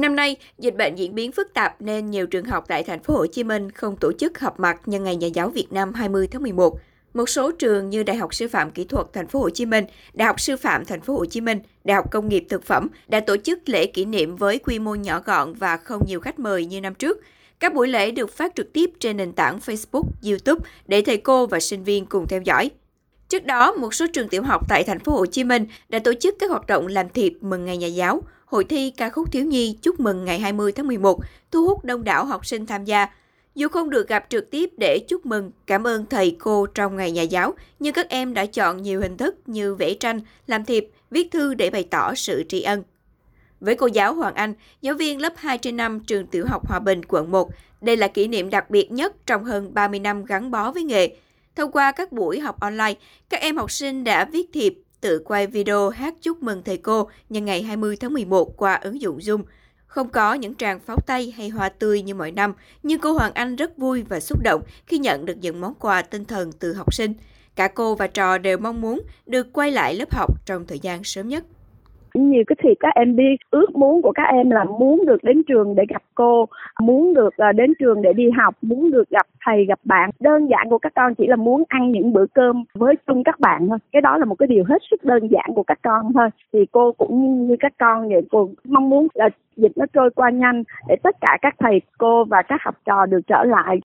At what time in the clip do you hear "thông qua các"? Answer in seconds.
51.56-52.12